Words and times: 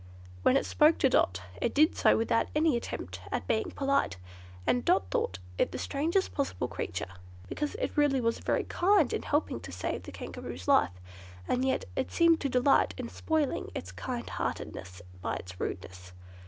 When 0.41 0.57
it 0.57 0.65
spoke 0.65 0.97
to 0.97 1.09
Dot, 1.11 1.43
it 1.61 1.75
did 1.75 1.95
so 1.95 2.17
without 2.17 2.47
any 2.55 2.75
attempt 2.75 3.21
at 3.31 3.45
being 3.45 3.69
polite, 3.69 4.17
and 4.65 4.83
Dot 4.83 5.11
thought 5.11 5.37
it 5.59 5.71
the 5.71 5.77
strangest 5.77 6.33
possible 6.33 6.67
creature, 6.67 7.05
because 7.47 7.75
it 7.75 7.95
was 7.95 7.97
really 7.97 8.19
very 8.43 8.63
kind 8.63 9.13
in 9.13 9.21
helping 9.21 9.59
to 9.59 9.71
save 9.71 10.01
the 10.01 10.11
Kangaroo's 10.11 10.67
life, 10.67 10.99
and 11.47 11.63
yet 11.63 11.85
it 11.95 12.11
seemed 12.11 12.39
to 12.39 12.49
delight 12.49 12.95
in 12.97 13.09
spoiling 13.09 13.69
its 13.75 13.91
kind 13.91 14.27
heartedness 14.27 15.03
by 15.21 15.35
its 15.35 15.59
rudeness. 15.59 16.13